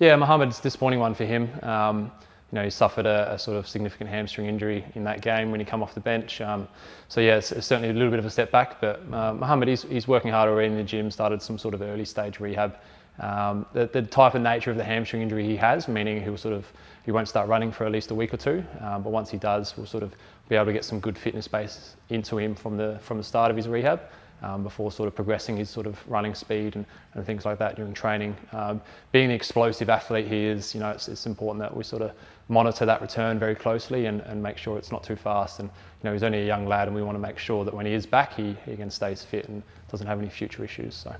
[0.00, 1.50] Yeah, Mohamed's disappointing one for him.
[1.62, 2.12] Um,
[2.52, 5.58] you know, he suffered a, a, sort of significant hamstring injury in that game when
[5.58, 6.40] he come off the bench.
[6.40, 6.68] Um,
[7.08, 8.80] so yeah, it's, it's, certainly a little bit of a step back.
[8.80, 11.10] But uh, Mohamed, he's, he's working hard already in the gym.
[11.10, 12.76] Started some sort of early stage rehab.
[13.18, 16.54] Um, the, the, type and nature of the hamstring injury he has, meaning he'll sort
[16.54, 16.64] of
[17.04, 18.64] he won't start running for at least a week or two.
[18.80, 20.14] Um, but once he does, we'll sort of
[20.48, 23.50] be able to get some good fitness base into him from the from the start
[23.50, 24.00] of his rehab
[24.42, 26.84] um, before sort of progressing his sort of running speed and,
[27.14, 28.36] and things like that during training.
[28.52, 28.80] Um,
[29.12, 32.12] being the explosive athlete he is, you know, it's, it's, important that we sort of
[32.48, 35.60] monitor that return very closely and, and make sure it's not too fast.
[35.60, 37.74] And you know, he's only a young lad, and we want to make sure that
[37.74, 40.94] when he is back, he, he again stays fit and doesn't have any future issues.
[40.94, 41.14] So.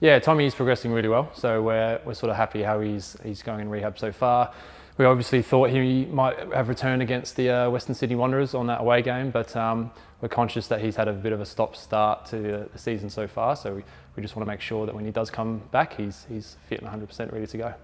[0.00, 3.40] Yeah, Tomi is progressing really well, so we're, we're sort of happy how he's, he's
[3.40, 4.52] going in rehab so far.
[4.98, 8.82] We obviously thought he might have returned against the uh, Western Sydney Wanderers on that
[8.82, 12.26] away game, but um, we're conscious that he's had a bit of a stop start
[12.26, 13.56] to the season so far.
[13.56, 13.84] So we,
[14.16, 16.82] we just want to make sure that when he does come back, he's, he's fit
[16.82, 17.74] and 100% ready to go.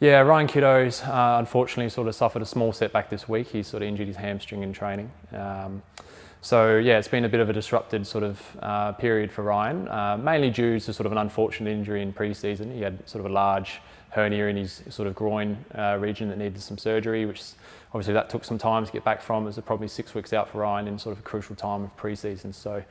[0.00, 3.48] Yeah, Ryan Kitto's uh, unfortunately sort of suffered a small setback this week.
[3.48, 5.10] He sort of injured his hamstring in training.
[5.32, 5.82] Um,
[6.42, 9.88] so yeah, it's been a bit of a disrupted sort of uh, period for Ryan,
[9.88, 12.72] uh, mainly due to sort of an unfortunate injury in pre-season.
[12.74, 13.80] He had sort of a large
[14.10, 17.42] hernia in his sort of groin uh, region that needed some surgery, which
[17.92, 19.44] obviously that took some time to get back from.
[19.44, 21.96] It was probably six weeks out for Ryan in sort of a crucial time of
[21.96, 22.52] pre-season.
[22.52, 22.82] So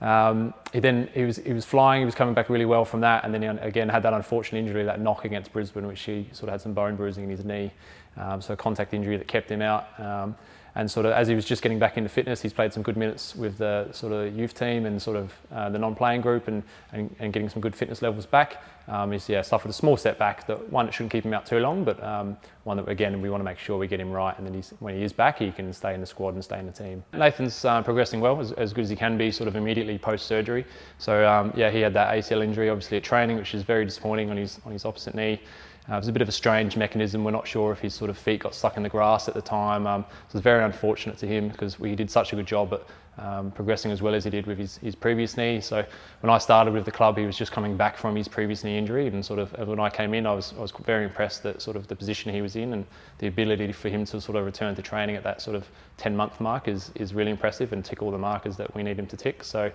[0.00, 2.02] um, he then he was he was flying.
[2.02, 4.58] He was coming back really well from that, and then he again had that unfortunate
[4.58, 7.44] injury, that knock against Brisbane, which he sort of had some bone bruising in his
[7.44, 7.72] knee.
[8.16, 9.88] Um, so a contact injury that kept him out.
[9.98, 10.36] Um,
[10.76, 12.96] and sort of as he was just getting back into fitness, he's played some good
[12.96, 16.64] minutes with the sort of youth team and sort of uh, the non-playing group and,
[16.92, 18.62] and, and, getting some good fitness levels back.
[18.88, 21.58] Um, he's yeah, suffered a small setback, that one that shouldn't keep him out too
[21.58, 24.36] long, but um, one that again we want to make sure we get him right,
[24.38, 26.66] and then when he is back, he can stay in the squad and stay in
[26.66, 27.02] the team.
[27.12, 30.26] Nathan's uh, progressing well, as, as, good as he can be, sort of immediately post
[30.26, 30.64] surgery.
[30.98, 34.30] So um, yeah, he had that ACL injury obviously at training, which is very disappointing
[34.30, 35.40] on his on his opposite knee.
[35.88, 37.24] Uh, it was a bit of a strange mechanism.
[37.24, 39.42] We're not sure if his sort of feet got stuck in the grass at the
[39.42, 39.86] time.
[39.86, 42.72] Um, so it was very unfortunate to him because he did such a good job
[42.72, 42.82] at
[43.18, 45.60] um, progressing as well as he did with his, his previous knee.
[45.60, 45.84] So
[46.20, 48.76] when I started with the club, he was just coming back from his previous knee
[48.76, 51.62] injury, and sort of when I came in, I was I was very impressed that
[51.62, 52.84] sort of the position he was in and
[53.18, 55.66] the ability for him to sort of return to training at that sort of
[55.98, 58.98] 10 month mark is is really impressive and tick all the markers that we need
[58.98, 59.44] him to tick.
[59.44, 59.70] So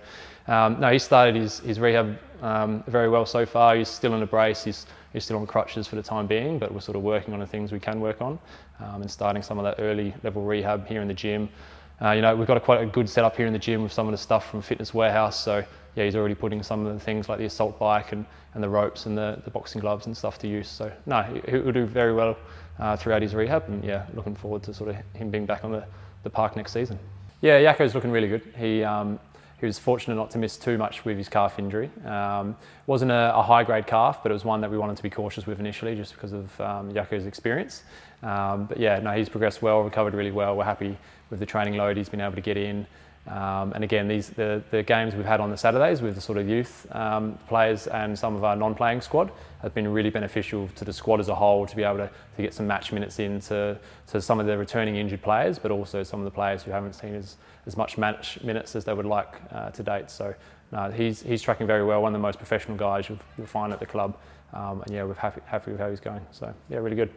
[0.46, 3.76] um, no, he started his his rehab um, very well so far.
[3.76, 4.64] He's still in a brace.
[4.64, 7.40] He's he's still on crutches for the time being, but we're sort of working on
[7.40, 8.38] the things we can work on
[8.80, 11.48] um, and starting some of that early level rehab here in the gym.
[12.02, 13.92] Uh, you know, we've got a quite a good setup here in the gym with
[13.92, 15.38] some of the stuff from Fitness Warehouse.
[15.38, 15.62] So
[15.96, 18.24] yeah, he's already putting some of the things like the assault bike and,
[18.54, 20.68] and the ropes and the, the boxing gloves and stuff to use.
[20.68, 22.36] So no, he, will do very well
[22.78, 23.68] uh, throughout his rehab.
[23.68, 25.84] And yeah, looking forward to sort of him being back on the,
[26.22, 26.98] the park next season.
[27.42, 28.52] Yeah, Yako's looking really good.
[28.56, 29.18] He um,
[29.60, 31.90] he was fortunate not to miss too much with his calf injury.
[32.06, 32.56] Um,
[32.86, 35.10] wasn't a, a, high grade calf, but it was one that we wanted to be
[35.10, 37.82] cautious with initially just because of um, Yako's experience.
[38.22, 40.56] Um, but yeah, no, he's progressed well, recovered really well.
[40.56, 40.96] We're happy
[41.28, 42.86] with the training load he's been able to get in.
[43.26, 46.38] Um, and again, these the, the games we've had on the Saturdays with the sort
[46.38, 49.30] of youth um, players and some of our non-playing squad
[49.62, 52.42] have been really beneficial to the squad as a whole to be able to, to
[52.42, 56.02] get some match minutes in to, to some of the returning injured players, but also
[56.02, 57.36] some of the players who haven't seen as,
[57.66, 60.10] as much match minutes as they would like uh, to date.
[60.10, 60.34] So
[60.72, 63.72] no, he's, he's tracking very well, one of the most professional guys you'll, you'll find
[63.72, 64.16] at the club.
[64.54, 66.24] Um, and yeah, we're happy, happy with how he's going.
[66.32, 67.10] So yeah, really good.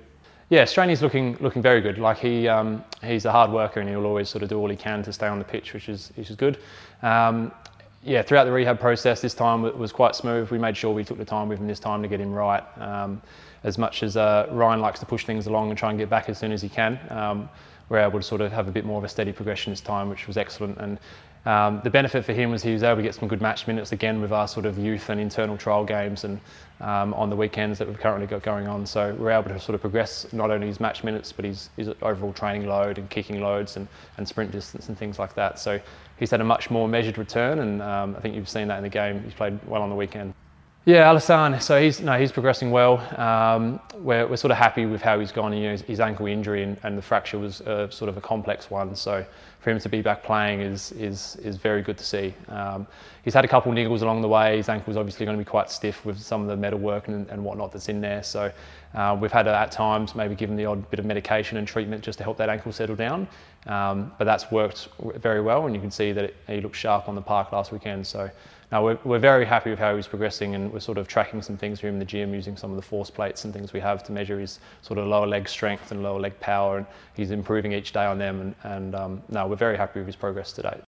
[0.53, 1.97] Yeah, Straney's looking looking very good.
[1.97, 4.75] Like he um, he's a hard worker and he'll always sort of do all he
[4.75, 6.59] can to stay on the pitch, which is which is good.
[7.01, 7.51] Um,
[8.03, 10.51] yeah, throughout the rehab process, this time it was quite smooth.
[10.51, 12.63] We made sure we took the time with him this time to get him right.
[12.77, 13.19] Um,
[13.63, 16.29] as much as uh, Ryan likes to push things along and try and get back
[16.29, 17.49] as soon as he can, um,
[17.89, 20.09] we're able to sort of have a bit more of a steady progression this time,
[20.09, 20.77] which was excellent.
[20.77, 20.99] And
[21.45, 23.91] um, the benefit for him was he was able to get some good match minutes
[23.91, 26.39] again with our sort of youth and internal trial games and
[26.79, 28.85] um, on the weekends that we've currently got going on.
[28.85, 31.89] So we're able to sort of progress not only his match minutes but his, his
[32.01, 35.59] overall training load and kicking loads and, and sprint distance and things like that.
[35.59, 35.79] So
[36.17, 38.83] he's had a much more measured return and um, I think you've seen that in
[38.83, 39.21] the game.
[39.23, 40.33] He's played well on the weekend.
[40.85, 41.61] Yeah, Al Hassan.
[41.61, 42.97] So he's no, he's progressing well.
[43.17, 45.53] Um, we're, we're sort of happy with how he's gone.
[45.53, 48.21] You know, his, his ankle injury and, and, the fracture was uh, sort of a
[48.21, 48.93] complex one.
[48.93, 49.25] So
[49.61, 52.33] for him to be back playing is is is very good to see.
[52.49, 52.85] Um,
[53.23, 54.57] he's had a couple of niggles along the way.
[54.57, 57.29] His ankle's obviously going to be quite stiff with some of the metal work and,
[57.29, 58.21] and whatnot that's in there.
[58.21, 58.51] So
[58.95, 62.03] uh, we've had to, at times maybe given the odd bit of medication and treatment
[62.03, 63.27] just to help that ankle settle down.
[63.67, 67.07] Um, but that's worked very well, and you can see that it, he looked sharp
[67.07, 68.05] on the park last weekend.
[68.05, 68.29] So
[68.73, 71.55] now we're, we're very happy with how he's progressing and we're sort of tracking some
[71.55, 73.79] things for him in the gym using some of the force plates and things we
[73.79, 77.29] have to measure his sort of lower leg strength and lower leg power and he's
[77.29, 80.51] improving each day on them and, and um, no, we're very happy with his progress
[80.53, 80.81] to date.